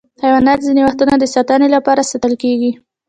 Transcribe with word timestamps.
حیوانات 0.23 0.59
ځینې 0.67 0.81
وختونه 0.83 1.13
د 1.17 1.23
ساتنې 1.35 1.67
لپاره 1.75 2.07
ساتل 2.11 2.33
کېږي. 2.43 2.71